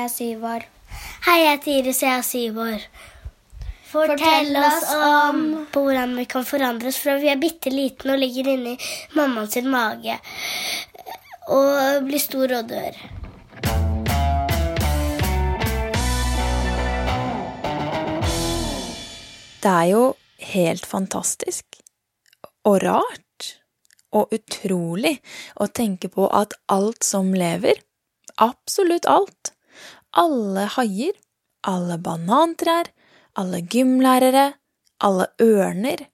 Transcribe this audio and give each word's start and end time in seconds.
jeg 0.00 0.08
er 0.08 0.12
syv 0.14 0.44
år. 0.48 0.62
Hei, 1.26 1.38
jeg 1.42 1.50
heter 1.50 1.72
Iris, 1.78 2.02
jeg 2.02 2.16
er 2.16 2.22
syv 2.24 2.58
år. 2.64 2.84
Fortell 3.90 4.56
oss 4.56 4.86
om 4.94 5.40
på 5.74 5.82
hvordan 5.84 6.14
vi 6.16 6.24
kan 6.30 6.46
forandres 6.46 7.00
fra 7.02 7.16
vi 7.20 7.28
er 7.28 7.40
bitte 7.42 7.72
liten 7.74 8.12
og 8.14 8.20
ligger 8.22 8.52
inni 8.52 8.76
mammaen 9.18 9.50
sin 9.50 9.66
mage 9.68 10.14
og 11.50 12.06
blir 12.06 12.22
stor 12.22 12.54
og 12.60 12.70
dør. 12.70 13.00
Det 19.60 19.74
er 19.74 19.86
jo 19.90 20.04
helt 20.54 20.86
fantastisk 20.88 21.80
og 22.64 22.80
rart 22.86 23.52
og 24.16 24.32
utrolig 24.32 25.18
å 25.60 25.68
tenke 25.68 26.08
på 26.08 26.30
at 26.32 26.56
alt 26.72 27.04
som 27.04 27.34
lever, 27.34 27.82
absolutt 28.40 29.10
alt, 29.10 29.58
alle 30.16 30.66
haier, 30.76 31.14
alle 31.66 31.98
banantrær, 31.98 32.90
alle 33.38 33.60
gymlærere, 33.62 34.52
alle 35.00 35.28
ørner, 35.42 36.06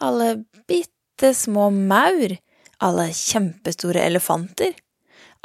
alle 0.00 0.44
bitte 0.68 1.32
små 1.34 1.70
maur, 1.74 2.36
alle 2.80 3.08
kjempestore 3.14 4.02
elefanter, 4.06 4.74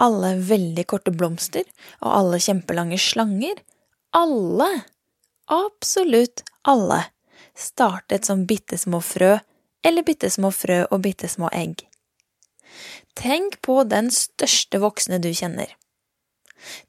alle 0.02 0.36
veldig 0.44 0.86
korte 0.92 1.14
blomster 1.16 1.64
og 2.02 2.10
alle 2.12 2.40
kjempelange 2.44 3.00
slanger, 3.00 3.60
alle, 4.16 4.70
absolutt 5.52 6.44
alle, 6.68 7.02
startet 7.56 8.28
som 8.28 8.46
bitte 8.48 8.80
små 8.80 9.00
frø 9.04 9.38
eller 9.86 10.04
bitte 10.04 10.32
små 10.34 10.52
frø 10.52 10.82
og 10.90 11.02
bitte 11.06 11.30
små 11.32 11.52
egg. 11.56 11.86
Tenk 13.16 13.62
på 13.64 13.84
den 13.88 14.10
største 14.12 14.82
voksne 14.84 15.22
du 15.24 15.30
kjenner. 15.32 15.70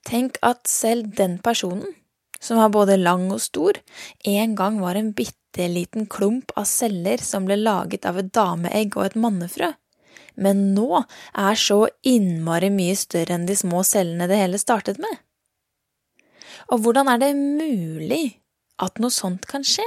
Tenk 0.07 0.39
at 0.47 0.67
selv 0.71 1.13
den 1.17 1.39
personen, 1.45 1.95
som 2.41 2.61
var 2.61 2.73
både 2.75 2.99
lang 3.01 3.31
og 3.33 3.41
stor, 3.43 3.79
en 4.25 4.55
gang 4.59 4.81
var 4.83 4.99
en 4.99 5.13
bitte 5.17 5.69
liten 5.73 6.07
klump 6.07 6.53
av 6.57 6.69
celler 6.69 7.23
som 7.25 7.47
ble 7.49 7.57
laget 7.61 8.05
av 8.09 8.21
et 8.21 8.33
dameegg 8.35 8.97
og 8.99 9.07
et 9.07 9.21
mannefrø, 9.21 9.73
men 10.37 10.67
nå 10.77 11.01
er 11.01 11.57
så 11.61 11.87
innmari 12.05 12.69
mye 12.73 12.97
større 12.99 13.39
enn 13.39 13.47
de 13.49 13.57
små 13.57 13.83
cellene 13.89 14.29
det 14.29 14.41
hele 14.41 14.61
startet 14.61 15.01
med. 15.01 15.23
Og 16.73 16.83
hvordan 16.85 17.09
er 17.09 17.23
det 17.23 17.33
mulig 17.37 18.39
at 18.83 19.01
noe 19.01 19.15
sånt 19.15 19.47
kan 19.49 19.65
skje? 19.65 19.87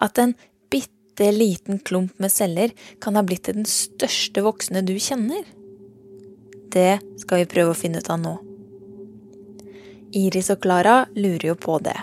At 0.00 0.20
en 0.22 0.36
bitte 0.72 1.30
liten 1.34 1.80
klump 1.84 2.16
med 2.22 2.32
celler 2.32 2.72
kan 3.02 3.18
ha 3.18 3.24
blitt 3.26 3.48
til 3.48 3.60
den 3.60 3.68
største 3.68 4.44
voksne 4.46 4.84
du 4.86 4.94
kjenner? 4.96 5.44
Det 6.70 7.00
skal 7.20 7.42
vi 7.42 7.50
prøve 7.50 7.74
å 7.74 7.78
finne 7.78 8.00
ut 8.00 8.12
av 8.12 8.22
nå. 8.22 8.38
Iris 10.16 10.50
og 10.50 10.62
Klara 10.64 11.04
lurer 11.14 11.52
jo 11.52 11.56
på 11.58 11.78
det. 11.84 11.96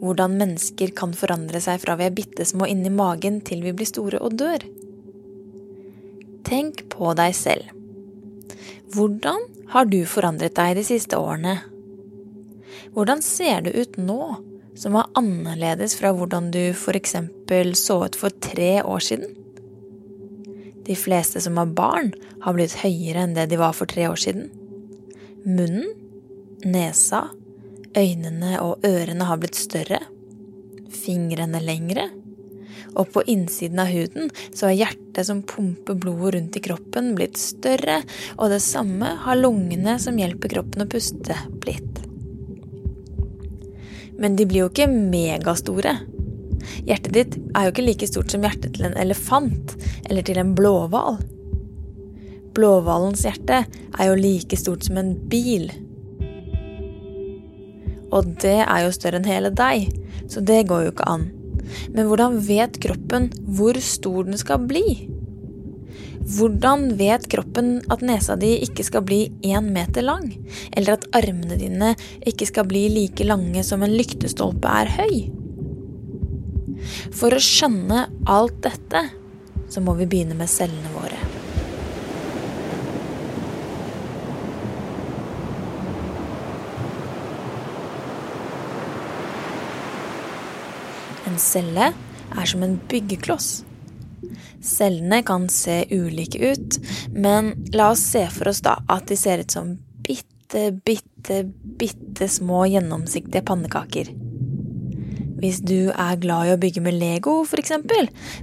Hvordan 0.00 0.36
mennesker 0.38 0.92
kan 0.96 1.14
forandre 1.16 1.60
seg 1.62 1.80
fra 1.82 1.96
vi 1.98 2.06
er 2.06 2.14
bitte 2.14 2.44
små 2.46 2.68
inni 2.70 2.92
magen 2.92 3.40
til 3.46 3.64
vi 3.64 3.72
blir 3.74 3.88
store 3.88 4.20
og 4.22 4.36
dør. 4.38 4.64
Tenk 6.46 6.84
på 6.92 7.14
deg 7.18 7.34
selv. 7.36 7.72
Hvordan 8.94 9.42
har 9.70 9.86
du 9.86 10.00
forandret 10.06 10.56
deg 10.58 10.76
de 10.78 10.86
siste 10.86 11.18
årene? 11.18 11.60
Hvordan 12.94 13.22
ser 13.22 13.62
du 13.66 13.70
ut 13.70 13.98
nå, 14.02 14.22
som 14.74 14.96
var 14.96 15.10
annerledes 15.18 15.94
fra 15.98 16.10
hvordan 16.14 16.50
du 16.54 16.72
eksempel 16.72 17.74
så 17.78 18.00
ut 18.06 18.18
for 18.18 18.34
tre 18.42 18.80
år 18.82 19.04
siden? 19.04 19.36
De 20.86 20.96
fleste 20.98 21.42
som 21.42 21.58
har 21.60 21.70
barn, 21.70 22.10
har 22.42 22.56
blitt 22.56 22.80
høyere 22.80 23.26
enn 23.26 23.36
det 23.36 23.50
de 23.50 23.58
var 23.60 23.76
for 23.76 23.86
tre 23.86 24.08
år 24.10 24.18
siden. 24.18 24.48
Munnen, 25.44 25.92
nesa, 26.66 27.28
øynene 27.96 28.56
og 28.62 28.84
ørene 28.86 29.26
har 29.28 29.40
blitt 29.40 29.58
større. 29.58 30.00
Fingrene 30.90 31.62
lengre. 31.64 32.08
Og 32.98 33.10
på 33.14 33.22
innsiden 33.30 33.78
av 33.82 33.90
huden 33.92 34.30
så 34.50 34.70
er 34.70 34.80
hjertet 34.80 35.26
som 35.28 35.42
pumper 35.46 35.98
blodet 35.98 36.34
rundt 36.34 36.58
i 36.58 36.62
kroppen, 36.64 37.12
blitt 37.18 37.38
større, 37.38 38.00
og 38.36 38.50
det 38.50 38.62
samme 38.64 39.14
har 39.24 39.38
lungene 39.38 39.98
som 40.02 40.18
hjelper 40.18 40.56
kroppen 40.56 40.84
å 40.84 40.90
puste, 40.90 41.36
blitt. 41.62 42.00
Men 44.20 44.34
de 44.36 44.46
blir 44.46 44.64
jo 44.64 44.70
ikke 44.72 44.90
megastore. 44.90 45.94
Hjertet 46.84 47.12
ditt 47.14 47.36
er 47.56 47.66
jo 47.66 47.72
ikke 47.72 47.86
like 47.86 48.08
stort 48.10 48.34
som 48.34 48.42
hjertet 48.44 48.74
til 48.76 48.88
en 48.90 48.98
elefant 49.00 49.76
eller 50.10 50.26
til 50.26 50.40
en 50.42 50.52
blåhval. 50.58 51.20
Blåhvalens 52.56 53.22
hjerte 53.24 53.62
er 53.62 54.10
jo 54.10 54.18
like 54.18 54.58
stort 54.58 54.84
som 54.84 54.98
en 55.00 55.14
bil. 55.30 55.70
Og 58.10 58.34
det 58.42 58.58
er 58.64 58.84
jo 58.84 58.94
større 58.94 59.20
enn 59.20 59.28
hele 59.28 59.52
deg, 59.54 59.90
så 60.30 60.42
det 60.42 60.64
går 60.70 60.86
jo 60.86 60.94
ikke 60.94 61.08
an. 61.10 61.28
Men 61.94 62.08
hvordan 62.08 62.40
vet 62.46 62.80
kroppen 62.82 63.30
hvor 63.46 63.78
stor 63.84 64.26
den 64.26 64.38
skal 64.40 64.62
bli? 64.70 64.84
Hvordan 66.30 66.92
vet 66.98 67.26
kroppen 67.32 67.78
at 67.90 68.04
nesa 68.06 68.36
di 68.38 68.52
ikke 68.66 68.84
skal 68.86 69.04
bli 69.06 69.22
én 69.46 69.70
meter 69.74 70.04
lang? 70.06 70.28
Eller 70.76 70.98
at 70.98 71.08
armene 71.16 71.58
dine 71.58 71.94
ikke 72.28 72.48
skal 72.50 72.68
bli 72.70 72.86
like 72.92 73.26
lange 73.26 73.64
som 73.66 73.82
en 73.86 73.96
lyktestolpe 73.96 74.70
er 74.82 74.92
høy? 74.98 75.16
For 77.14 77.34
å 77.34 77.42
skjønne 77.42 78.06
alt 78.30 78.62
dette, 78.66 79.06
så 79.70 79.82
må 79.84 79.96
vi 79.98 80.08
begynne 80.10 80.38
med 80.38 80.50
cellene 80.50 80.94
våre. 80.96 81.29
En 91.30 91.38
celle 91.38 91.92
er 91.94 92.48
som 92.48 92.62
en 92.66 92.78
byggekloss. 92.90 93.60
Cellene 94.60 95.22
kan 95.24 95.46
se 95.48 95.84
ulike 95.90 96.40
ut, 96.52 96.78
men 97.14 97.52
la 97.72 97.92
oss 97.94 98.02
se 98.12 98.24
for 98.34 98.50
oss 98.50 98.62
da 98.66 98.80
at 98.90 99.06
de 99.08 99.18
ser 99.18 99.44
ut 99.44 99.54
som 99.54 99.76
bitte, 100.02 100.72
bitte, 100.84 101.44
bitte 101.78 102.28
små 102.28 102.64
gjennomsiktige 102.72 103.44
pannekaker. 103.46 104.10
Hvis 105.40 105.62
du 105.64 105.88
er 105.94 106.18
glad 106.20 106.50
i 106.50 106.52
å 106.52 106.58
bygge 106.60 106.82
med 106.84 106.98
Lego, 107.00 107.38
f.eks., 107.46 107.72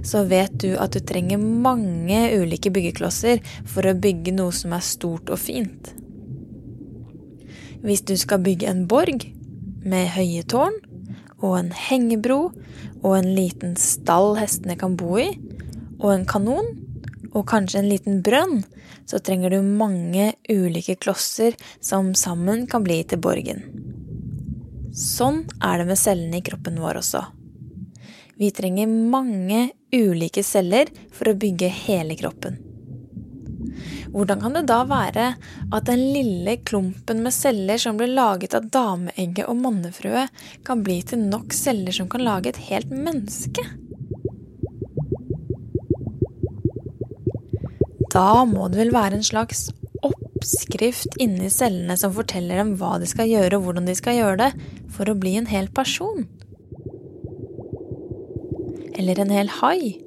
så 0.02 0.24
vet 0.26 0.56
du 0.58 0.72
at 0.80 0.96
du 0.96 1.04
trenger 1.04 1.38
mange 1.38 2.24
ulike 2.40 2.72
byggeklosser 2.74 3.44
for 3.68 3.86
å 3.86 3.94
bygge 3.94 4.34
noe 4.34 4.54
som 4.56 4.74
er 4.74 4.82
stort 4.82 5.30
og 5.30 5.38
fint. 5.38 5.92
Hvis 7.84 8.02
du 8.02 8.16
skal 8.18 8.42
bygge 8.42 8.72
en 8.72 8.86
borg 8.90 9.28
med 9.86 10.10
høye 10.16 10.42
tårn 10.50 10.80
og 11.38 11.54
en 11.58 11.70
hengebro 11.74 12.40
og 13.02 13.12
en 13.14 13.30
liten 13.36 13.76
stall 13.78 14.36
hestene 14.38 14.76
kan 14.78 14.96
bo 14.98 15.18
i, 15.22 15.30
og 15.98 16.12
en 16.12 16.26
kanon, 16.28 16.68
og 17.34 17.46
kanskje 17.50 17.82
en 17.82 17.90
liten 17.90 18.20
brønn, 18.24 18.62
så 19.08 19.20
trenger 19.24 19.52
du 19.52 19.62
mange 19.62 20.32
ulike 20.50 20.96
klosser 21.00 21.56
som 21.80 22.12
sammen 22.18 22.66
kan 22.70 22.84
bli 22.84 23.00
til 23.08 23.20
borgen. 23.22 23.62
Sånn 24.92 25.44
er 25.62 25.80
det 25.80 25.88
med 25.90 26.00
cellene 26.00 26.40
i 26.40 26.44
kroppen 26.44 26.80
vår 26.82 27.00
også. 27.00 27.22
Vi 28.38 28.50
trenger 28.54 28.90
mange 28.90 29.68
ulike 29.94 30.44
celler 30.46 30.90
for 31.14 31.30
å 31.30 31.38
bygge 31.38 31.70
hele 31.86 32.16
kroppen. 32.18 32.58
Hvordan 34.12 34.40
kan 34.40 34.56
det 34.56 34.64
da 34.70 34.82
være 34.88 35.26
at 35.74 35.88
den 35.88 36.04
lille 36.14 36.56
klumpen 36.68 37.22
med 37.24 37.34
celler 37.36 37.80
som 37.80 37.98
ble 38.00 38.08
laget 38.10 38.56
av 38.56 38.70
dameegget 38.72 39.48
og 39.48 39.60
mannefrøet, 39.60 40.32
kan 40.64 40.84
bli 40.86 41.00
til 41.06 41.26
nok 41.28 41.52
celler 41.56 41.94
som 41.94 42.08
kan 42.10 42.24
lage 42.24 42.52
et 42.52 42.62
helt 42.70 42.92
menneske? 42.92 43.64
Da 48.08 48.44
må 48.48 48.70
det 48.72 48.80
vel 48.80 48.94
være 48.94 49.18
en 49.18 49.26
slags 49.26 49.68
oppskrift 50.06 51.18
inni 51.20 51.50
cellene 51.52 51.96
som 52.00 52.14
forteller 52.16 52.62
dem 52.62 52.74
hva 52.80 52.96
de 53.02 53.08
skal 53.10 53.28
gjøre 53.28 53.58
og 53.58 53.66
hvordan 53.66 53.88
de 53.88 53.96
skal 53.98 54.16
gjøre 54.16 54.38
det 54.46 54.50
for 54.94 55.10
å 55.10 55.16
bli 55.18 55.36
en 55.38 55.50
hel 55.50 55.68
person. 55.74 56.24
Eller 58.98 59.20
en 59.22 59.30
hel 59.30 59.50
hai. 59.60 59.98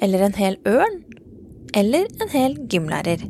Eller 0.00 0.24
en 0.24 0.36
hel 0.38 0.56
ørn. 0.68 1.03
Eller 1.74 2.06
en 2.22 2.32
hel 2.32 2.56
gymlærer. 2.70 3.26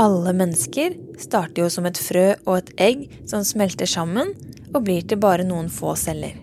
Alle 0.00 0.32
mennesker 0.36 0.96
starter 1.20 1.64
jo 1.64 1.70
som 1.72 1.88
et 1.88 2.00
frø 2.00 2.26
og 2.44 2.54
et 2.58 2.74
egg 2.88 3.06
som 3.28 3.44
smelter 3.44 3.88
sammen 3.88 4.34
og 4.72 4.82
blir 4.84 5.04
til 5.08 5.20
bare 5.20 5.44
noen 5.48 5.68
få 5.72 5.94
celler. 6.00 6.36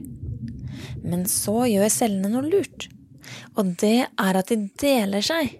Men 1.03 1.25
så 1.29 1.65
gjør 1.69 1.89
cellene 1.93 2.33
noe 2.33 2.49
lurt 2.49 2.89
og 3.55 3.75
det 3.81 3.99
er 4.07 4.39
at 4.39 4.51
de 4.51 4.57
deler 4.79 5.23
seg. 5.25 5.53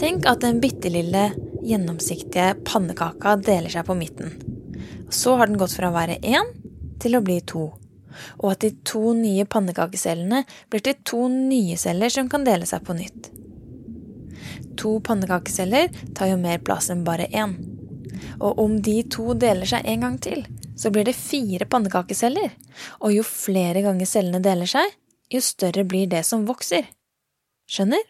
Tenk 0.00 0.24
at 0.30 0.40
den 0.44 0.62
bitte 0.62 0.92
lille, 0.92 1.28
gjennomsiktige 1.66 2.54
pannekaka 2.64 3.36
deler 3.44 3.72
seg 3.72 3.84
på 3.88 3.96
midten. 3.98 4.32
Så 5.12 5.36
har 5.36 5.50
den 5.50 5.60
gått 5.60 5.76
fra 5.76 5.90
å 5.90 5.96
være 5.96 6.20
én 6.24 6.54
til 7.02 7.18
å 7.18 7.24
bli 7.24 7.40
to. 7.44 7.66
Og 8.40 8.52
at 8.52 8.64
de 8.64 8.72
to 8.86 9.14
nye 9.16 9.46
pannekakecellene 9.48 10.44
blir 10.70 10.84
til 10.84 10.98
to 11.06 11.26
nye 11.32 11.78
celler 11.80 12.12
som 12.12 12.30
kan 12.30 12.46
dele 12.46 12.68
seg 12.68 12.84
på 12.86 12.96
nytt. 12.98 13.30
To 14.80 14.96
pannekakeceller 15.04 15.90
tar 16.16 16.32
jo 16.32 16.38
mer 16.40 16.62
plass 16.64 16.90
enn 16.92 17.04
bare 17.06 17.28
én. 17.28 17.56
Og 18.40 18.58
om 18.62 18.78
de 18.82 19.00
to 19.12 19.34
deler 19.38 19.68
seg 19.68 19.86
en 19.88 20.06
gang 20.06 20.16
til, 20.22 20.44
så 20.76 20.92
blir 20.92 21.04
det 21.08 21.16
fire 21.18 21.66
pannekakeceller. 21.68 22.54
Og 23.04 23.12
jo 23.14 23.26
flere 23.26 23.82
ganger 23.84 24.08
cellene 24.08 24.40
deler 24.44 24.70
seg, 24.70 24.96
jo 25.30 25.42
større 25.44 25.84
blir 25.84 26.08
det 26.10 26.24
som 26.26 26.46
vokser. 26.48 26.88
Skjønner? 27.70 28.02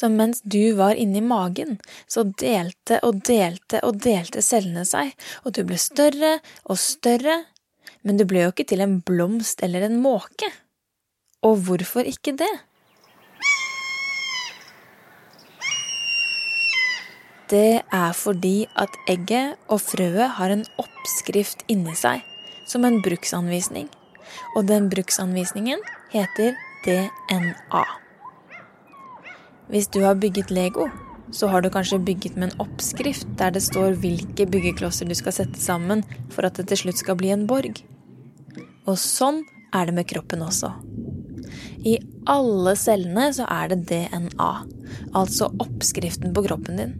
Så 0.00 0.08
mens 0.08 0.40
du 0.48 0.72
var 0.78 0.96
inni 0.96 1.20
magen, 1.20 1.76
så 2.08 2.22
delte 2.24 3.02
og 3.04 3.18
delte 3.28 3.82
og 3.84 3.98
delte 4.00 4.40
cellene 4.40 4.86
seg, 4.88 5.12
og 5.44 5.52
du 5.58 5.60
ble 5.68 5.76
større 5.76 6.38
og 6.64 6.80
større, 6.80 7.42
men 8.00 8.16
du 8.16 8.24
ble 8.24 8.46
jo 8.46 8.54
ikke 8.54 8.64
til 8.72 8.80
en 8.80 8.96
blomst 9.04 9.60
eller 9.66 9.84
en 9.84 10.00
måke. 10.00 10.48
Og 11.44 11.60
hvorfor 11.66 12.08
ikke 12.08 12.32
det? 12.40 12.50
Det 17.52 17.82
er 17.92 18.12
fordi 18.16 18.56
at 18.80 18.96
egget 19.10 19.58
og 19.68 19.82
frøet 19.84 20.36
har 20.40 20.54
en 20.54 20.64
oppskrift 20.80 21.66
inni 21.68 21.92
seg, 21.98 22.24
som 22.64 22.88
en 22.88 23.02
bruksanvisning. 23.04 23.90
Og 24.56 24.64
den 24.70 24.88
bruksanvisningen 24.88 25.82
heter 26.14 26.54
DNA. 26.86 27.84
Hvis 29.70 29.86
du 29.94 30.00
har 30.02 30.18
bygget 30.18 30.50
Lego, 30.50 30.88
så 31.30 31.46
har 31.46 31.62
du 31.62 31.70
kanskje 31.70 32.00
bygget 32.02 32.34
med 32.36 32.50
en 32.50 32.62
oppskrift 32.64 33.28
der 33.38 33.52
det 33.54 33.62
står 33.62 33.94
hvilke 34.02 34.48
byggeklosser 34.50 35.06
du 35.06 35.14
skal 35.14 35.36
sette 35.36 35.62
sammen 35.62 36.02
for 36.34 36.46
at 36.48 36.58
det 36.58 36.66
til 36.72 36.80
slutt 36.84 36.98
skal 36.98 37.18
bli 37.20 37.30
en 37.30 37.46
borg. 37.46 37.78
Og 38.90 38.98
sånn 38.98 39.44
er 39.70 39.86
det 39.86 39.94
med 39.94 40.08
kroppen 40.10 40.42
også. 40.42 40.72
I 41.86 42.00
alle 42.28 42.74
cellene 42.76 43.28
så 43.36 43.46
er 43.46 43.70
det 43.70 43.84
DNA, 43.92 44.50
altså 45.14 45.52
oppskriften 45.62 46.34
på 46.34 46.44
kroppen 46.48 46.82
din. 46.82 46.96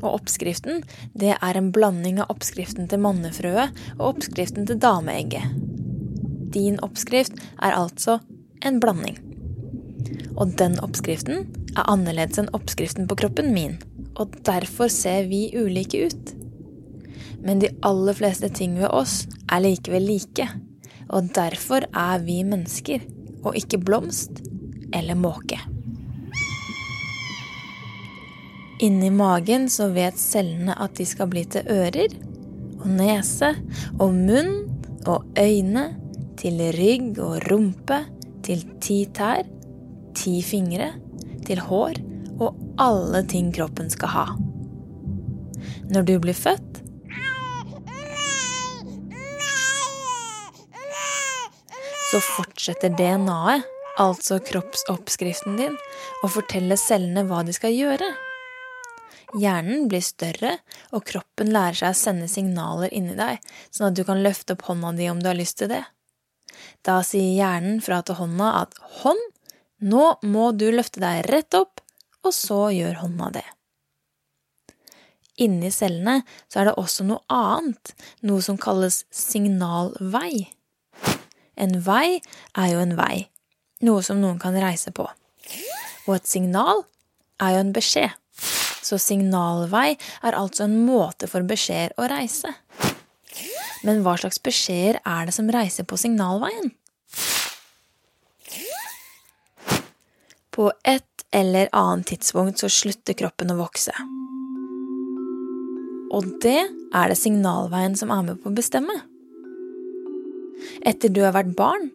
Og 0.00 0.16
oppskriften, 0.16 0.82
det 1.14 1.36
er 1.36 1.56
en 1.56 1.70
blanding 1.70 2.18
av 2.24 2.34
oppskriften 2.34 2.90
til 2.90 3.04
mannefrøet 3.04 3.70
og 4.00 4.06
oppskriften 4.16 4.66
til 4.66 4.82
dameegget. 4.82 5.54
Din 6.50 6.82
oppskrift 6.82 7.38
er 7.62 7.76
altså 7.76 8.18
en 8.66 8.82
blanding. 8.82 9.20
Og 10.34 10.56
den 10.58 10.80
oppskriften 10.82 11.46
er 11.80 11.88
annerledes 11.90 12.40
enn 12.40 12.52
oppskriften 12.56 13.08
på 13.08 13.16
kroppen 13.22 13.50
min, 13.54 13.78
og 14.20 14.36
derfor 14.46 14.90
ser 14.92 15.28
vi 15.30 15.48
ulike 15.56 16.06
ut. 16.10 16.32
Men 17.40 17.62
de 17.62 17.72
aller 17.86 18.16
fleste 18.16 18.50
ting 18.52 18.76
ved 18.78 18.90
oss 18.92 19.24
er 19.48 19.64
likevel 19.64 20.06
like, 20.10 20.46
og 21.10 21.32
derfor 21.36 21.86
er 21.96 22.22
vi 22.24 22.42
mennesker, 22.46 23.04
og 23.40 23.56
ikke 23.56 23.80
blomst 23.80 24.42
eller 24.94 25.16
måke. 25.16 25.58
Inni 28.80 29.10
magen 29.12 29.68
så 29.68 29.90
vet 29.92 30.16
cellene 30.16 30.76
at 30.80 30.96
de 30.96 31.04
skal 31.08 31.28
bli 31.32 31.44
til 31.52 31.68
ører 31.68 32.14
og 32.80 32.86
nese 32.96 33.52
og 34.00 34.14
munn 34.16 34.54
og 35.08 35.26
øyne, 35.40 35.90
til 36.40 36.56
rygg 36.72 37.18
og 37.20 37.42
rumpe, 37.50 37.98
til 38.40 38.62
ti 38.80 39.02
tær 39.12 39.44
ti 40.16 40.40
fingre, 40.44 40.92
til 41.50 41.62
hår 41.66 41.98
og 42.40 42.56
alle 42.80 43.24
ting 43.28 43.50
kroppen 43.54 43.90
skal 43.92 44.14
ha. 44.14 44.26
Når 45.90 46.06
du 46.06 46.14
blir 46.22 46.36
født 46.36 46.68
Så 52.10 52.18
fortsetter 52.26 52.90
DNA-et, 52.98 53.66
altså 54.02 54.40
kroppsoppskriften 54.42 55.54
din, 55.60 55.76
å 56.26 56.30
fortelle 56.32 56.74
cellene 56.80 57.22
hva 57.28 57.44
de 57.46 57.54
skal 57.54 57.70
gjøre. 57.70 58.08
Hjernen 59.38 59.86
blir 59.86 60.02
større, 60.02 60.56
og 60.90 61.04
kroppen 61.06 61.52
lærer 61.54 61.78
seg 61.78 61.94
å 61.94 62.00
sende 62.00 62.26
signaler 62.32 62.90
inni 62.90 63.14
deg, 63.14 63.38
sånn 63.70 63.92
at 63.92 63.98
du 64.00 64.02
kan 64.08 64.24
løfte 64.24 64.56
opp 64.56 64.66
hånda 64.66 64.90
di 64.98 65.06
om 65.12 65.22
du 65.22 65.30
har 65.30 65.38
lyst 65.38 65.60
til 65.62 65.70
det. 65.70 65.84
Da 66.82 66.98
sier 67.06 67.30
hjernen 67.30 67.78
fra 67.84 68.00
til 68.02 68.18
hånda 68.18 68.50
at 68.64 68.74
hånd 69.04 69.29
nå 69.80 70.04
må 70.22 70.50
du 70.52 70.68
løfte 70.74 71.02
deg 71.02 71.24
rett 71.30 71.56
opp, 71.56 71.80
og 72.24 72.34
så 72.36 72.68
gjør 72.74 73.00
hånda 73.02 73.30
det. 73.38 73.46
Inni 75.40 75.70
cellene 75.72 76.20
så 76.52 76.60
er 76.60 76.68
det 76.68 76.78
også 76.80 77.06
noe 77.08 77.24
annet, 77.32 77.94
noe 78.28 78.44
som 78.44 78.58
kalles 78.60 79.04
signalvei. 79.14 80.50
En 81.56 81.78
vei 81.84 82.20
er 82.56 82.68
jo 82.74 82.82
en 82.82 82.96
vei, 82.98 83.28
noe 83.86 84.04
som 84.04 84.20
noen 84.20 84.40
kan 84.40 84.56
reise 84.60 84.92
på. 84.92 85.06
Og 86.08 86.16
et 86.18 86.28
signal 86.28 86.84
er 87.40 87.56
jo 87.56 87.62
en 87.64 87.72
beskjed. 87.76 88.12
Så 88.80 88.98
signalvei 89.00 89.94
er 90.26 90.36
altså 90.36 90.66
en 90.66 90.80
måte 90.84 91.28
for 91.30 91.46
beskjeder 91.46 91.94
å 92.00 92.08
reise. 92.10 92.52
Men 93.86 94.02
hva 94.04 94.16
slags 94.20 94.40
beskjeder 94.44 95.00
er 95.08 95.28
det 95.28 95.36
som 95.36 95.48
reiser 95.52 95.86
på 95.88 95.96
signalveien? 96.00 96.72
På 100.60 100.72
et 100.84 101.22
eller 101.32 101.70
annet 101.72 102.10
tidspunkt 102.10 102.60
så 102.60 102.68
slutter 102.68 103.16
kroppen 103.16 103.48
å 103.48 103.54
vokse. 103.62 103.94
Og 106.12 106.26
det 106.44 106.58
er 106.60 107.08
det 107.08 107.16
signalveien 107.16 107.96
som 107.96 108.12
er 108.12 108.26
med 108.26 108.42
på 108.42 108.50
å 108.50 108.58
bestemme. 108.58 108.92
Etter 110.84 111.08
du 111.08 111.22
har 111.24 111.32
vært 111.38 111.54
barn, 111.56 111.88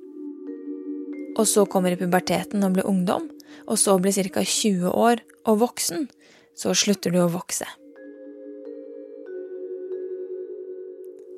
og 1.37 1.45
så 1.45 1.67
kommer 1.69 1.93
i 1.93 2.01
puberteten 2.01 2.65
og 2.65 2.73
blir 2.79 2.89
ungdom, 2.89 3.29
og 3.69 3.77
så 3.77 3.99
blir 4.01 4.17
ca. 4.33 4.41
20 4.41 4.89
år 4.89 5.21
og 5.45 5.61
voksen, 5.61 6.09
så 6.57 6.73
slutter 6.73 7.13
du 7.13 7.21
å 7.21 7.29
vokse. 7.37 7.69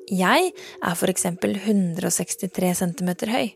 Jeg 0.08 0.54
er 0.56 0.96
for 0.96 1.12
eksempel 1.12 1.60
163 1.60 2.76
cm 2.80 3.16
høy. 3.36 3.48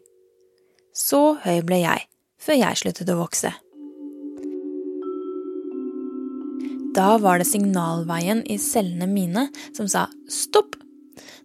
Så 0.93 1.25
høy 1.41 1.62
ble 1.64 1.87
jeg 1.87 2.12
før 2.43 2.59
jeg 2.59 2.81
sluttet 2.83 3.13
å 3.13 3.21
vokse. 3.21 3.53
Da 6.93 7.17
var 7.23 7.41
det 7.41 7.49
signalveien 7.49 8.43
i 8.53 8.59
cellene 8.61 9.09
mine 9.09 9.47
som 9.73 9.89
sa 9.89 10.09
stopp! 10.29 10.77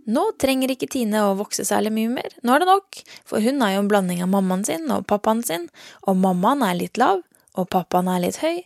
Nå 0.08 0.24
trenger 0.40 0.72
ikke 0.72 0.88
Tine 0.92 1.22
å 1.28 1.36
vokse 1.36 1.66
særlig 1.68 1.92
mye 1.96 2.12
mer, 2.14 2.32
nå 2.40 2.54
er 2.56 2.64
det 2.64 2.70
nok, 2.70 3.00
for 3.28 3.44
hun 3.44 3.60
er 3.64 3.74
jo 3.74 3.82
en 3.84 3.90
blanding 3.92 4.22
av 4.24 4.32
mammaen 4.32 4.64
sin 4.68 4.88
og 4.96 5.04
pappaen 5.12 5.44
sin, 5.44 5.68
og 6.08 6.20
mammaen 6.24 6.64
er 6.64 6.78
litt 6.80 7.00
lav, 7.00 7.26
og 7.60 7.68
pappaen 7.74 8.08
er 8.12 8.24
litt 8.24 8.40
høy, 8.40 8.62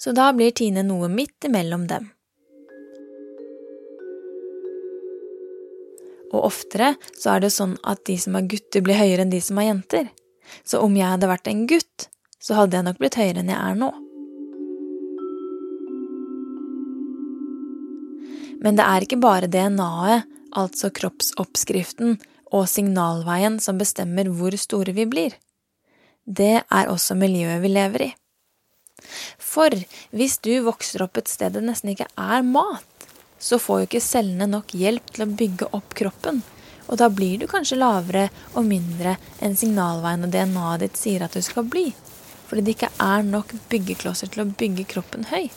så 0.00 0.14
da 0.16 0.30
blir 0.36 0.54
Tine 0.56 0.84
noe 0.88 1.10
midt 1.12 1.48
imellom 1.48 1.84
dem. 1.90 2.08
Og 6.32 6.48
oftere 6.48 6.94
så 7.12 7.36
er 7.36 7.44
det 7.44 7.52
sånn 7.54 7.76
at 7.84 8.02
de 8.08 8.16
som 8.20 8.36
er 8.36 8.48
gutter, 8.48 8.84
blir 8.84 8.98
høyere 8.98 9.24
enn 9.24 9.32
de 9.32 9.42
som 9.44 9.60
er 9.60 9.70
jenter. 9.70 10.08
Så 10.66 10.80
om 10.84 10.96
jeg 10.96 11.08
hadde 11.08 11.30
vært 11.30 11.50
en 11.50 11.64
gutt, 11.70 12.08
så 12.42 12.60
hadde 12.60 12.78
jeg 12.78 12.86
nok 12.86 13.00
blitt 13.00 13.18
høyere 13.18 13.42
enn 13.42 13.52
jeg 13.52 13.60
er 13.60 13.78
nå. 13.80 13.90
Men 18.62 18.78
det 18.78 18.86
er 18.86 19.04
ikke 19.04 19.20
bare 19.22 19.50
DNA-et, 19.52 20.32
altså 20.56 20.88
kroppsoppskriften 20.94 22.14
og 22.54 22.68
signalveien, 22.70 23.58
som 23.60 23.76
bestemmer 23.76 24.30
hvor 24.32 24.54
store 24.56 24.94
vi 24.96 25.04
blir. 25.10 25.34
Det 26.24 26.62
er 26.64 26.88
også 26.90 27.18
miljøet 27.18 27.60
vi 27.62 27.70
lever 27.74 28.04
i. 28.06 28.10
For 29.38 29.74
hvis 30.16 30.38
du 30.42 30.54
vokser 30.64 31.04
opp 31.04 31.20
et 31.20 31.30
sted 31.30 31.54
det 31.54 31.62
nesten 31.66 31.92
ikke 31.92 32.08
er 32.16 32.46
mat, 32.46 32.86
så 33.38 33.58
får 33.60 33.82
jo 33.82 33.88
ikke 33.90 34.02
cellene 34.02 34.48
nok 34.48 34.72
hjelp 34.74 35.12
til 35.12 35.26
å 35.26 35.32
bygge 35.42 35.68
opp 35.76 35.94
kroppen, 35.98 36.40
og 36.86 36.98
da 37.00 37.08
blir 37.10 37.40
du 37.40 37.46
kanskje 37.50 37.78
lavere 37.80 38.28
og 38.54 38.66
mindre 38.68 39.16
enn 39.42 39.56
signalveien 39.58 40.26
og 40.26 40.32
DNA-et 40.34 40.84
ditt 40.86 41.00
sier 41.00 41.24
at 41.26 41.34
du 41.34 41.42
skal 41.44 41.66
bli, 41.70 41.88
fordi 42.46 42.64
det 42.66 42.76
ikke 42.76 42.92
er 43.02 43.26
nok 43.26 43.54
byggeklosser 43.70 44.30
til 44.32 44.44
å 44.44 44.50
bygge 44.50 44.86
kroppen 44.94 45.26
høy. 45.32 45.48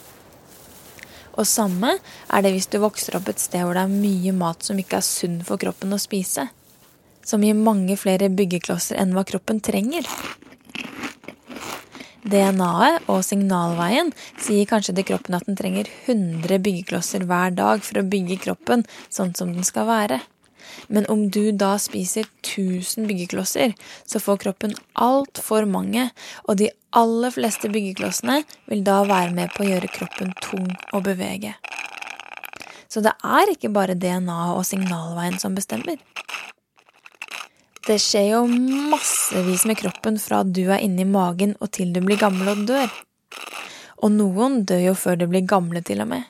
Og 1.39 1.47
samme 1.47 1.93
er 2.27 2.43
det 2.43 2.51
hvis 2.55 2.67
du 2.71 2.79
vokser 2.83 3.15
opp 3.19 3.29
et 3.31 3.39
sted 3.39 3.63
hvor 3.63 3.77
det 3.77 3.85
er 3.85 3.99
mye 4.01 4.33
mat 4.35 4.65
som 4.65 4.79
ikke 4.81 4.99
er 4.99 5.05
sunn 5.05 5.39
for 5.45 5.61
kroppen 5.61 5.95
å 5.95 6.01
spise, 6.01 6.49
som 7.23 7.43
gir 7.45 7.55
mange 7.55 7.95
flere 7.99 8.31
byggeklosser 8.33 8.99
enn 8.99 9.13
hva 9.15 9.23
kroppen 9.27 9.61
trenger. 9.63 10.07
DNA-et 12.29 13.07
og 13.09 13.21
signalveien 13.25 14.11
sier 14.41 14.67
kanskje 14.69 14.97
til 14.97 15.07
kroppen 15.13 15.37
at 15.37 15.47
den 15.47 15.57
trenger 15.57 15.87
100 16.09 16.59
byggeklosser 16.65 17.23
hver 17.29 17.55
dag 17.55 17.85
for 17.85 18.01
å 18.01 18.09
bygge 18.09 18.41
kroppen 18.43 18.83
sånn 19.07 19.31
som 19.37 19.53
den 19.55 19.65
skal 19.67 19.87
være. 19.89 20.19
Men 20.87 21.07
om 21.09 21.27
du 21.29 21.51
da 21.51 21.75
spiser 21.81 22.27
1000 22.43 23.07
byggeklosser, 23.09 23.73
så 24.05 24.21
får 24.21 24.41
kroppen 24.45 24.75
altfor 24.93 25.67
mange, 25.69 26.09
og 26.47 26.59
de 26.61 26.69
aller 26.97 27.33
fleste 27.33 27.69
byggeklossene 27.69 28.41
vil 28.69 28.83
da 28.85 29.01
være 29.09 29.33
med 29.35 29.53
på 29.55 29.65
å 29.65 29.69
gjøre 29.69 29.91
kroppen 29.93 30.33
tung 30.41 30.69
å 30.93 31.01
bevege. 31.05 31.55
Så 32.89 33.03
det 33.05 33.13
er 33.21 33.51
ikke 33.53 33.69
bare 33.73 33.97
DNA 33.97 34.39
og 34.55 34.65
signalveien 34.65 35.37
som 35.41 35.57
bestemmer. 35.57 35.99
Det 37.85 37.97
skjer 38.01 38.31
jo 38.33 38.39
massevis 38.91 39.63
med 39.69 39.77
kroppen 39.79 40.17
fra 40.21 40.41
du 40.43 40.65
er 40.67 40.81
inni 40.85 41.05
magen 41.09 41.55
og 41.59 41.71
til 41.77 41.93
du 41.93 42.01
blir 42.05 42.19
gammel 42.21 42.51
og 42.51 42.65
dør. 42.69 42.89
Og 44.05 44.13
noen 44.13 44.63
dør 44.69 44.83
jo 44.89 44.97
før 44.97 45.17
de 45.19 45.27
blir 45.29 45.47
gamle, 45.49 45.81
til 45.85 46.03
og 46.03 46.11
med. 46.11 46.27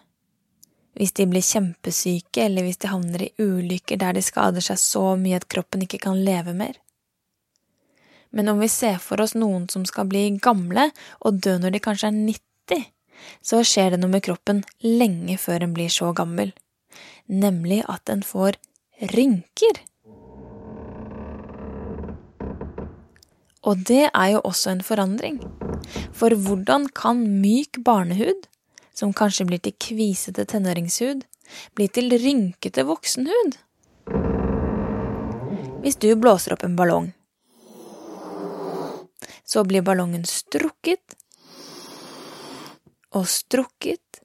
Hvis 1.00 1.16
de 1.16 1.26
blir 1.32 1.46
kjempesyke, 1.46 2.44
eller 2.44 2.66
hvis 2.66 2.82
de 2.84 2.92
havner 2.92 3.24
i 3.24 3.32
ulykker 3.40 4.00
der 4.02 4.18
de 4.18 4.24
skader 4.26 4.64
seg 4.64 4.80
så 4.82 5.04
mye 5.20 5.40
at 5.40 5.48
kroppen 5.48 5.86
ikke 5.86 6.02
kan 6.04 6.20
leve 6.26 6.52
mer. 6.58 6.76
Men 8.36 8.52
om 8.52 8.60
vi 8.60 8.68
ser 8.70 9.00
for 9.02 9.22
oss 9.24 9.34
noen 9.34 9.70
som 9.72 9.86
skal 9.88 10.10
bli 10.12 10.28
gamle 10.44 10.90
og 11.26 11.40
dø 11.42 11.56
når 11.58 11.78
de 11.78 11.84
kanskje 11.88 12.12
er 12.12 12.18
90, 12.18 12.90
så 13.42 13.62
skjer 13.66 13.94
det 13.94 14.02
noe 14.02 14.12
med 14.12 14.26
kroppen 14.28 14.62
lenge 14.86 15.38
før 15.42 15.66
en 15.66 15.76
blir 15.76 15.92
så 15.92 16.12
gammel, 16.16 16.52
nemlig 17.28 17.82
at 17.88 18.12
en 18.12 18.24
får 18.26 18.60
rynker. 19.16 19.82
Og 23.68 23.82
det 23.88 24.06
er 24.08 24.30
jo 24.34 24.44
også 24.48 24.76
en 24.76 24.86
forandring. 24.86 25.42
For 26.16 26.34
hvordan 26.36 26.88
kan 26.96 27.26
myk 27.42 27.82
barnehud, 27.86 28.48
som 29.00 29.14
kanskje 29.16 29.48
blir 29.48 29.62
til 29.64 29.76
kvisete 29.80 30.44
tenåringshud, 30.50 31.24
blir 31.78 31.92
til 31.96 32.12
rynkete 32.12 32.84
voksenhud? 32.88 33.56
Hvis 35.80 35.96
du 36.04 36.12
blåser 36.20 36.56
opp 36.56 36.66
en 36.68 36.76
ballong, 36.76 37.14
så 39.48 39.64
blir 39.64 39.86
ballongen 39.86 40.26
strukket 40.28 41.16
og 43.16 43.26
strukket 43.32 44.20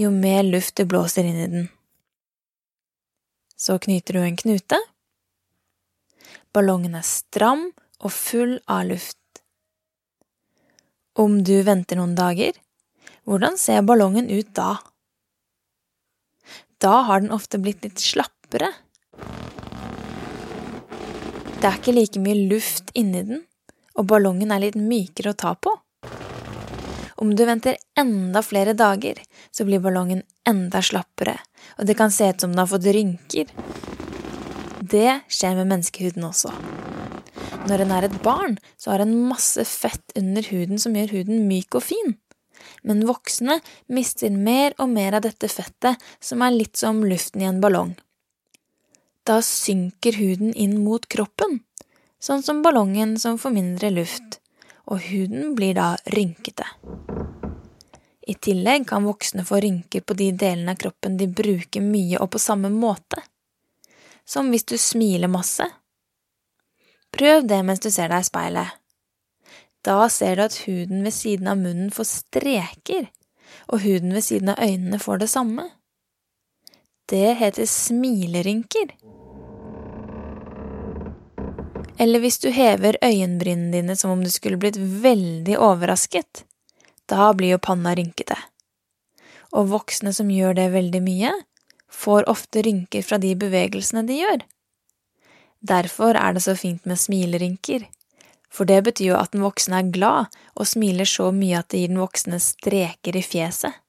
jo 0.00 0.10
mer 0.14 0.42
luft 0.46 0.78
du 0.78 0.86
blåser 0.88 1.26
inn 1.26 1.40
i 1.42 1.50
den. 1.50 1.66
Så 3.56 3.76
knyter 3.82 4.16
du 4.16 4.22
en 4.22 4.38
knute. 4.38 4.78
Ballongen 6.54 6.94
er 6.98 7.06
stram 7.06 7.68
og 8.00 8.12
full 8.14 8.56
av 8.70 8.86
luft. 8.88 9.18
Om 11.18 11.42
du 11.46 11.56
venter 11.66 11.98
noen 11.98 12.16
dager, 12.18 12.56
hvordan 13.24 13.56
ser 13.60 13.84
ballongen 13.86 14.28
ut 14.30 14.50
da? 14.56 14.76
Da 16.82 17.00
har 17.08 17.22
den 17.22 17.32
ofte 17.32 17.58
blitt 17.62 17.84
litt 17.86 18.02
slappere. 18.02 18.72
Det 21.60 21.70
er 21.70 21.78
ikke 21.78 21.94
like 21.96 22.20
mye 22.20 22.44
luft 22.50 22.92
inni 22.92 23.22
den, 23.24 23.44
og 23.96 24.10
ballongen 24.10 24.52
er 24.52 24.66
litt 24.66 24.76
mykere 24.76 25.32
å 25.32 25.38
ta 25.40 25.54
på. 25.56 25.72
Om 27.24 27.30
du 27.38 27.44
venter 27.48 27.78
enda 27.96 28.42
flere 28.44 28.74
dager, 28.76 29.16
så 29.54 29.64
blir 29.64 29.80
ballongen 29.80 30.20
enda 30.44 30.82
slappere, 30.84 31.38
og 31.78 31.88
det 31.88 31.96
kan 31.96 32.12
se 32.12 32.28
ut 32.28 32.44
som 32.44 32.52
den 32.52 32.60
har 32.60 32.68
fått 32.68 32.90
rynker. 32.92 33.54
Det 34.84 35.22
skjer 35.32 35.56
med 35.56 35.70
menneskehuden 35.70 36.26
også. 36.28 36.52
Når 37.64 37.86
en 37.86 37.94
er 37.96 38.10
et 38.10 38.18
barn, 38.20 38.58
så 38.76 38.92
har 38.92 39.00
en 39.00 39.14
masse 39.30 39.64
fett 39.64 40.12
under 40.18 40.44
huden 40.50 40.76
som 40.82 40.98
gjør 40.98 41.14
huden 41.16 41.46
myk 41.48 41.78
og 41.78 41.86
fin. 41.86 42.18
Men 42.82 43.04
voksne 43.08 43.58
mister 43.86 44.30
mer 44.30 44.74
og 44.78 44.90
mer 44.92 45.18
av 45.18 45.24
dette 45.26 45.48
fettet, 45.48 46.00
som 46.20 46.42
er 46.42 46.56
litt 46.56 46.80
som 46.80 47.02
luften 47.04 47.42
i 47.42 47.48
en 47.48 47.60
ballong. 47.62 47.94
Da 49.24 49.40
synker 49.42 50.18
huden 50.20 50.52
inn 50.52 50.78
mot 50.84 51.06
kroppen, 51.08 51.60
sånn 52.20 52.42
som 52.44 52.62
ballongen 52.64 53.16
som 53.20 53.38
får 53.40 53.54
mindre 53.56 53.92
luft, 53.94 54.40
og 54.84 55.00
huden 55.08 55.54
blir 55.56 55.76
da 55.78 55.94
rynkete. 56.12 56.66
I 58.24 58.34
tillegg 58.40 58.86
kan 58.88 59.04
voksne 59.04 59.44
få 59.44 59.60
rynker 59.60 60.04
på 60.04 60.16
de 60.16 60.30
delene 60.32 60.72
av 60.72 60.80
kroppen 60.80 61.16
de 61.20 61.28
bruker 61.28 61.84
mye 61.84 62.20
og 62.20 62.30
på 62.32 62.40
samme 62.40 62.70
måte. 62.72 63.20
Som 64.24 64.48
hvis 64.52 64.64
du 64.64 64.78
smiler 64.80 65.28
masse, 65.28 65.66
Prøv 67.14 67.44
det 67.46 67.60
mens 67.62 67.82
du 67.82 67.92
ser 67.94 68.10
deg 68.10 68.24
i 68.24 68.26
speilet. 68.26 68.80
Da 69.84 70.08
ser 70.08 70.36
du 70.36 70.46
at 70.46 70.56
huden 70.64 71.04
ved 71.04 71.12
siden 71.12 71.48
av 71.50 71.58
munnen 71.60 71.90
får 71.92 72.08
streker, 72.08 73.08
og 73.68 73.84
huden 73.84 74.14
ved 74.16 74.24
siden 74.24 74.52
av 74.54 74.62
øynene 74.64 75.00
får 75.00 75.20
det 75.20 75.30
samme. 75.32 75.68
Det 77.10 77.34
heter 77.36 77.68
smilerynker. 77.68 78.94
Eller 82.00 82.20
hvis 82.20 82.40
du 82.42 82.48
hever 82.50 82.96
øyenbrynene 83.04 83.72
dine 83.76 83.96
som 83.96 84.10
om 84.10 84.24
du 84.24 84.30
skulle 84.32 84.58
blitt 84.58 84.80
veldig 84.80 85.58
overrasket. 85.60 86.44
Da 87.06 87.32
blir 87.36 87.54
jo 87.54 87.60
panna 87.62 87.92
rynkete. 87.94 88.38
Og 89.54 89.68
voksne 89.70 90.14
som 90.16 90.32
gjør 90.32 90.56
det 90.56 90.70
veldig 90.72 91.02
mye, 91.04 91.34
får 91.92 92.26
ofte 92.32 92.64
rynker 92.64 93.04
fra 93.06 93.20
de 93.22 93.34
bevegelsene 93.38 94.02
de 94.08 94.16
gjør. 94.24 94.40
Derfor 95.64 96.16
er 96.18 96.34
det 96.34 96.42
så 96.44 96.56
fint 96.58 96.82
med 96.88 96.98
smilerynker, 97.00 97.86
for 98.54 98.68
det 98.70 98.84
betyr 98.86 99.08
jo 99.10 99.18
at 99.18 99.32
den 99.34 99.42
voksne 99.42 99.80
er 99.80 99.94
glad 99.94 100.36
og 100.54 100.68
smiler 100.70 101.08
så 101.08 101.30
mye 101.34 101.58
at 101.58 101.72
det 101.72 101.82
gir 101.82 101.90
den 101.90 102.02
voksne 102.02 102.38
streker 102.42 103.18
i 103.18 103.24
fjeset. 103.24 103.80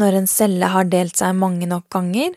Når 0.00 0.20
en 0.20 0.30
celle 0.30 0.70
har 0.70 0.86
delt 0.86 1.18
seg 1.18 1.34
mange 1.36 1.66
nok 1.68 1.88
ganger, 1.92 2.36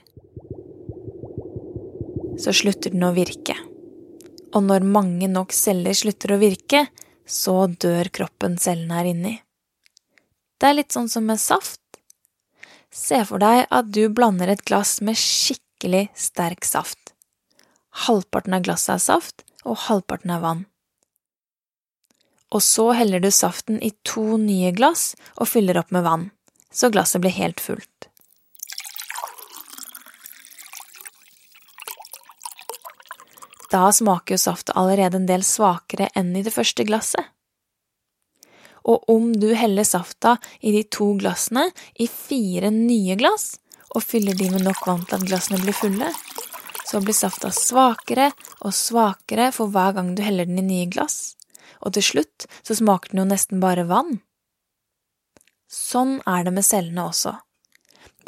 så 2.42 2.52
slutter 2.56 2.92
den 2.96 3.06
å 3.06 3.14
virke. 3.16 3.56
Og 4.54 4.66
når 4.66 4.86
mange 4.86 5.30
nok 5.30 5.54
celler 5.56 5.96
slutter 5.98 6.34
å 6.34 6.42
virke, 6.42 6.88
så 7.26 7.68
dør 7.68 8.10
kroppen 8.14 8.58
cellene 8.60 8.98
her 8.98 9.10
inni. 9.14 9.36
Det 10.60 10.70
er 10.70 10.78
litt 10.80 10.96
sånn 10.96 11.10
som 11.12 11.26
med 11.30 11.40
saft. 11.42 11.80
Se 12.94 13.22
for 13.26 13.42
deg 13.42 13.66
at 13.74 13.90
du 13.94 14.06
blander 14.14 14.52
et 14.54 14.66
glass 14.66 15.00
med 15.06 15.18
skikkelig 15.18 16.08
sterk 16.18 16.66
saft. 16.68 17.14
Halvparten 18.06 18.58
av 18.58 18.66
glasset 18.66 18.96
er 18.98 19.04
saft, 19.04 19.46
og 19.64 19.80
halvparten 19.88 20.34
er 20.36 20.44
vann. 20.44 20.64
Og 22.54 22.62
så 22.62 22.92
heller 22.94 23.20
du 23.20 23.32
saften 23.34 23.80
i 23.82 23.92
to 24.06 24.38
nye 24.38 24.72
glass 24.76 25.14
og 25.36 25.50
fyller 25.50 25.80
opp 25.82 25.94
med 25.96 26.06
vann, 26.06 26.30
så 26.72 26.92
glasset 26.94 27.24
blir 27.24 27.34
helt 27.34 27.64
fullt. 27.64 27.90
Da 33.74 33.88
smaker 33.90 34.36
jo 34.36 34.38
saftet 34.38 34.76
allerede 34.78 35.18
en 35.18 35.26
del 35.26 35.42
svakere 35.42 36.12
enn 36.14 36.36
i 36.38 36.44
det 36.46 36.54
første 36.54 36.86
glasset. 36.86 37.26
Og 38.84 39.10
om 39.10 39.32
du 39.34 39.48
heller 39.58 39.88
safta 39.88 40.36
i 40.60 40.76
de 40.76 40.84
to 40.94 41.14
glassene 41.18 41.70
i 41.98 42.06
fire 42.12 42.70
nye 42.76 43.16
glass, 43.18 43.56
og 43.96 44.04
fyller 44.06 44.38
de 44.38 44.52
med 44.52 44.66
nok 44.68 44.86
vann 44.86 45.02
til 45.08 45.18
at 45.18 45.26
glassene 45.26 45.62
blir 45.64 45.74
fulle, 45.78 46.12
så 46.94 47.00
blir 47.02 47.16
safta 47.18 47.50
svakere 47.50 48.28
og 48.62 48.74
svakere 48.78 49.48
for 49.56 49.72
hver 49.74 49.96
gang 49.96 50.12
du 50.14 50.20
heller 50.22 50.46
den 50.46 50.60
i 50.62 50.66
nye 50.68 50.90
glass, 50.94 51.34
og 51.82 51.96
til 51.96 52.06
slutt 52.06 52.46
så 52.62 52.76
smaker 52.78 53.10
den 53.10 53.24
jo 53.24 53.30
nesten 53.32 53.64
bare 53.64 53.88
vann. 53.90 54.20
Sånn 55.74 56.20
er 56.30 56.46
det 56.46 56.54
med 56.54 56.68
cellene 56.68 57.08
også. 57.10 57.34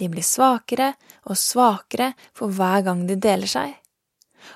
De 0.02 0.10
blir 0.10 0.26
svakere 0.26 0.96
og 1.30 1.38
svakere 1.38 2.16
for 2.34 2.50
hver 2.58 2.82
gang 2.88 3.04
de 3.06 3.20
deler 3.22 3.52
seg. 3.52 3.76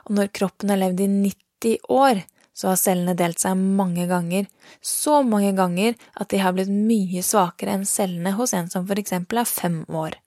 Og 0.10 0.16
når 0.18 0.34
kroppen 0.40 0.74
har 0.74 0.82
levd 0.82 1.06
i 1.06 1.10
90 1.12 1.94
år, 1.94 2.24
så 2.58 2.72
har 2.72 2.82
cellene 2.82 3.14
delt 3.20 3.38
seg 3.46 3.62
mange 3.62 4.08
ganger, 4.10 4.50
så 4.82 5.22
mange 5.22 5.54
ganger 5.54 5.94
at 6.18 6.34
de 6.34 6.42
har 6.42 6.58
blitt 6.58 6.74
mye 6.74 7.22
svakere 7.22 7.78
enn 7.78 7.86
cellene 7.86 8.34
hos 8.42 8.58
en 8.58 8.74
som 8.74 8.90
for 8.90 8.98
eksempel 8.98 9.44
er 9.44 9.54
fem 9.54 9.84
år 9.86 10.18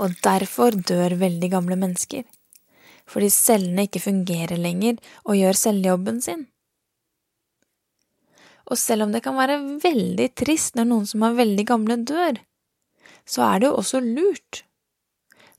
og 0.00 0.16
derfor 0.24 0.76
dør 0.76 1.18
veldig 1.20 1.50
gamle 1.52 1.76
mennesker, 1.76 2.24
fordi 3.08 3.28
cellene 3.34 3.86
ikke 3.88 4.04
fungerer 4.06 4.60
lenger 4.60 4.98
og 5.24 5.36
gjør 5.36 5.58
cellejobben 5.58 6.20
sin. 6.24 6.46
Og 8.70 8.78
selv 8.78 9.04
om 9.04 9.12
det 9.12 9.24
kan 9.24 9.36
være 9.36 9.58
veldig 9.82 10.28
trist 10.38 10.78
når 10.78 10.88
noen 10.88 11.08
som 11.10 11.24
er 11.26 11.36
veldig 11.36 11.66
gamle, 11.68 11.98
dør, 12.08 12.38
så 13.28 13.44
er 13.50 13.60
det 13.60 13.68
jo 13.68 13.78
også 13.82 14.00
lurt, 14.04 14.62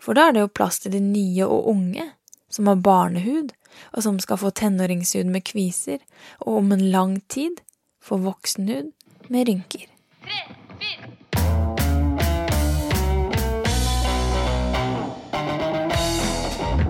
for 0.01 0.17
da 0.17 0.27
er 0.27 0.35
det 0.35 0.45
jo 0.45 0.55
plass 0.55 0.81
til 0.83 0.95
de 0.95 1.03
nye 1.03 1.45
og 1.45 1.69
unge, 1.75 2.09
som 2.49 2.67
har 2.69 2.81
barnehud, 2.85 3.53
og 3.93 4.03
som 4.05 4.19
skal 4.21 4.39
få 4.41 4.51
tenåringshud 4.55 5.29
med 5.29 5.45
kviser, 5.47 6.01
og 6.41 6.59
om 6.61 6.73
en 6.75 6.85
lang 6.93 7.17
tid 7.31 7.61
få 8.03 8.19
voksenhud 8.25 8.91
med 9.29 9.49
rynker. 9.49 9.87
Tre. 10.23 10.63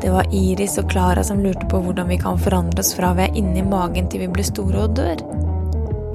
Det 0.03 0.11
var 0.11 0.27
Iris 0.35 0.75
og 0.81 0.89
Klara 0.91 1.23
som 1.23 1.39
lurte 1.39 1.63
på 1.71 1.79
hvordan 1.79 2.09
vi 2.11 2.17
kan 2.19 2.35
forandre 2.35 2.83
oss 2.83 2.91
fra 2.97 3.13
vi 3.15 3.23
er 3.23 3.39
inni 3.39 3.63
magen 3.63 4.09
til 4.11 4.25
vi 4.25 4.27
blir 4.35 4.49
store 4.49 4.83
og 4.83 4.97
dør. 4.99 5.23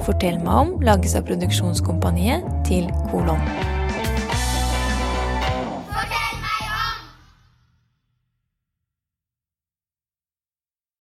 Fortell 0.05 0.37
meg 0.45 0.61
om 0.61 0.77
lages 0.85 1.17
av 1.17 1.25
produksjonskompaniet 1.31 2.45
til 2.69 2.93
Kolon. 3.09 3.41